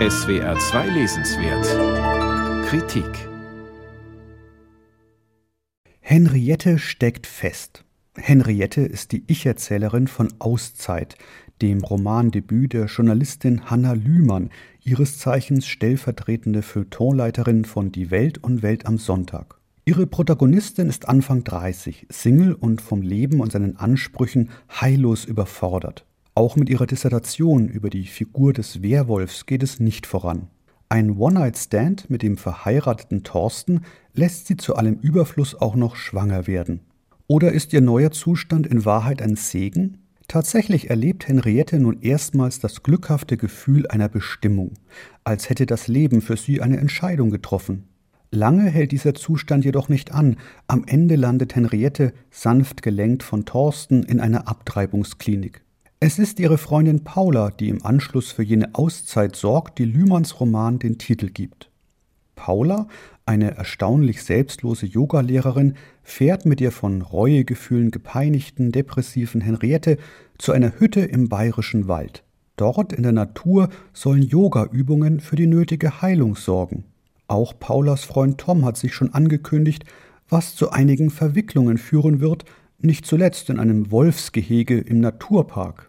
[0.00, 3.28] SWR 2 Lesenswert Kritik
[6.00, 7.84] Henriette steckt fest.
[8.16, 11.16] Henriette ist die Ich-Erzählerin von Auszeit,
[11.62, 14.50] dem Romandebüt der Journalistin Hanna Lühmann,
[14.82, 19.60] ihres Zeichens stellvertretende Feuilletonleiterin von Die Welt und Welt am Sonntag.
[19.84, 26.04] Ihre Protagonistin ist Anfang 30, Single und vom Leben und seinen Ansprüchen heillos überfordert.
[26.36, 30.48] Auch mit ihrer Dissertation über die Figur des Werwolfs geht es nicht voran.
[30.88, 33.82] Ein One-Night-Stand mit dem verheirateten Thorsten
[34.14, 36.80] lässt sie zu allem Überfluss auch noch schwanger werden.
[37.28, 39.98] Oder ist ihr neuer Zustand in Wahrheit ein Segen?
[40.26, 44.72] Tatsächlich erlebt Henriette nun erstmals das glückhafte Gefühl einer Bestimmung,
[45.22, 47.84] als hätte das Leben für sie eine Entscheidung getroffen.
[48.32, 50.36] Lange hält dieser Zustand jedoch nicht an.
[50.66, 55.63] Am Ende landet Henriette, sanft gelenkt von Thorsten, in einer Abtreibungsklinik.
[56.06, 60.78] Es ist ihre Freundin Paula, die im Anschluss für jene Auszeit sorgt, die Lühmanns Roman
[60.78, 61.70] den Titel gibt.
[62.34, 62.88] Paula,
[63.24, 69.96] eine erstaunlich selbstlose Yogalehrerin, fährt mit ihr von Reuegefühlen gepeinigten, depressiven Henriette
[70.36, 72.22] zu einer Hütte im bayerischen Wald.
[72.56, 76.84] Dort in der Natur sollen Yogaübungen für die nötige Heilung sorgen.
[77.28, 79.86] Auch Paulas Freund Tom hat sich schon angekündigt,
[80.28, 82.44] was zu einigen Verwicklungen führen wird,
[82.78, 85.88] nicht zuletzt in einem Wolfsgehege im Naturpark.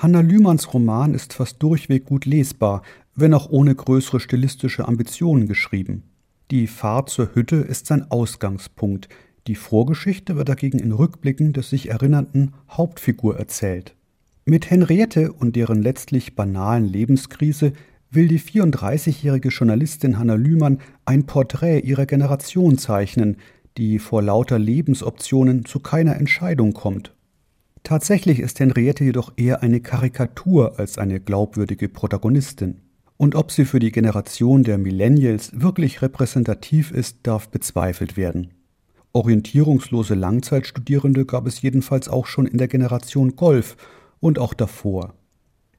[0.00, 2.82] Hanna Lühmanns Roman ist fast durchweg gut lesbar,
[3.16, 6.04] wenn auch ohne größere stilistische Ambitionen geschrieben.
[6.52, 9.08] Die Fahrt zur Hütte ist sein Ausgangspunkt,
[9.48, 13.96] die Vorgeschichte wird dagegen in Rückblicken des sich erinnernden Hauptfigur erzählt.
[14.44, 17.72] Mit Henriette und deren letztlich banalen Lebenskrise
[18.08, 23.36] will die 34-jährige Journalistin Hanna Lühmann ein Porträt ihrer Generation zeichnen,
[23.76, 27.17] die vor lauter Lebensoptionen zu keiner Entscheidung kommt.
[27.82, 32.80] Tatsächlich ist Henriette jedoch eher eine Karikatur als eine glaubwürdige Protagonistin.
[33.16, 38.54] Und ob sie für die Generation der Millennials wirklich repräsentativ ist, darf bezweifelt werden.
[39.12, 43.76] Orientierungslose Langzeitstudierende gab es jedenfalls auch schon in der Generation Golf
[44.20, 45.14] und auch davor.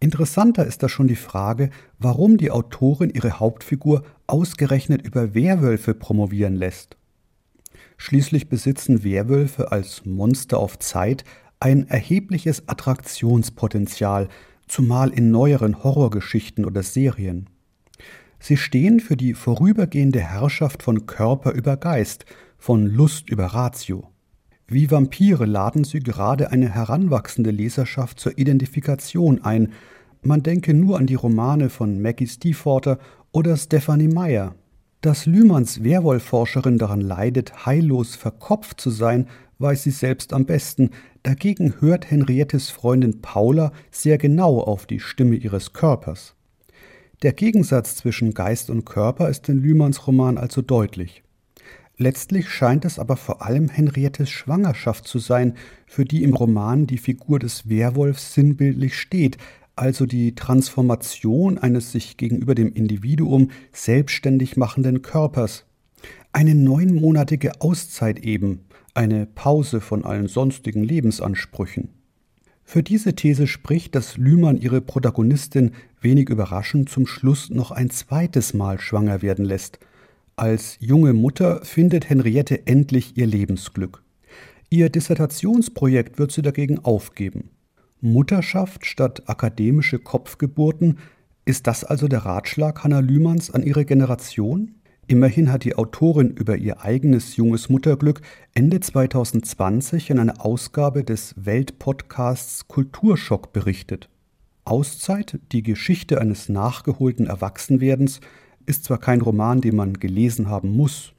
[0.00, 6.56] Interessanter ist da schon die Frage, warum die Autorin ihre Hauptfigur ausgerechnet über Werwölfe promovieren
[6.56, 6.96] lässt.
[7.96, 11.22] Schließlich besitzen Werwölfe als Monster auf Zeit
[11.62, 14.28] ein erhebliches Attraktionspotenzial,
[14.66, 17.48] zumal in neueren Horrorgeschichten oder Serien.
[18.40, 22.26] Sie stehen für die vorübergehende Herrschaft von Körper über Geist,
[22.58, 24.08] von Lust über Ratio.
[24.66, 29.72] Wie Vampire laden sie gerade eine heranwachsende Leserschaft zur Identifikation ein.
[30.20, 32.98] Man denke nur an die Romane von Maggie Stiefvater
[33.30, 34.56] oder Stephanie Meyer.
[35.00, 39.28] Dass Lühmanns Werwolfforscherin daran leidet, heillos verkopft zu sein,
[39.62, 40.90] weiß sie selbst am besten.
[41.22, 46.34] Dagegen hört Henriettes Freundin Paula sehr genau auf die Stimme ihres Körpers.
[47.22, 51.22] Der Gegensatz zwischen Geist und Körper ist in Lühmanns Roman also deutlich.
[51.96, 55.54] Letztlich scheint es aber vor allem Henriettes Schwangerschaft zu sein,
[55.86, 59.36] für die im Roman die Figur des Werwolfs sinnbildlich steht,
[59.76, 65.64] also die Transformation eines sich gegenüber dem Individuum selbstständig machenden Körpers.
[66.34, 68.60] Eine neunmonatige Auszeit eben,
[68.94, 71.90] eine Pause von allen sonstigen Lebensansprüchen.
[72.64, 78.54] Für diese These spricht, dass Lühmann ihre Protagonistin wenig überraschend zum Schluss noch ein zweites
[78.54, 79.78] Mal schwanger werden lässt.
[80.34, 84.02] Als junge Mutter findet Henriette endlich ihr Lebensglück.
[84.70, 87.50] Ihr Dissertationsprojekt wird sie dagegen aufgeben.
[88.00, 90.98] Mutterschaft statt akademische Kopfgeburten,
[91.44, 94.76] ist das also der Ratschlag Hanna Lühmanns an ihre Generation?
[95.08, 98.20] Immerhin hat die Autorin über ihr eigenes junges Mutterglück
[98.54, 104.08] Ende 2020 in einer Ausgabe des Weltpodcasts Kulturschock berichtet.
[104.64, 108.20] Auszeit, die Geschichte eines nachgeholten Erwachsenwerdens,
[108.64, 111.12] ist zwar kein Roman, den man gelesen haben muss,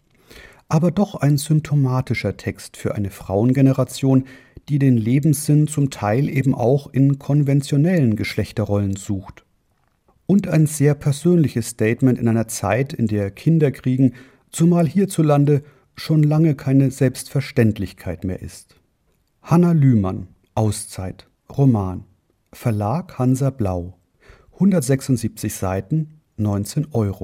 [0.69, 4.23] aber doch ein symptomatischer Text für eine Frauengeneration,
[4.69, 9.43] die den Lebenssinn zum Teil eben auch in konventionellen Geschlechterrollen sucht.
[10.34, 14.16] Und ein sehr persönliches Statement in einer Zeit, in der Kinderkriegen,
[14.50, 15.62] zumal hierzulande,
[15.94, 18.76] schon lange keine Selbstverständlichkeit mehr ist.
[19.44, 22.06] Hanna Lühmann, Auszeit, Roman,
[22.52, 24.00] Verlag Hansa Blau,
[24.53, 27.22] 176 Seiten, 19 Euro.